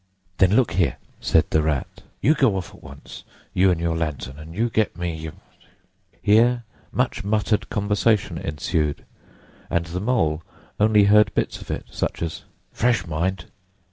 [0.39, 2.01] "Then look here!" said the Rat.
[2.21, 5.29] "You go off at once, you and your lantern, and you get me——"
[6.23, 9.05] Here much muttered conversation ensued,
[9.69, 10.41] and the Mole
[10.79, 13.45] only heard bits of it, such as—"Fresh, mind!